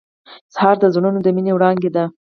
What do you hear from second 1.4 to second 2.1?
وړانګه ده.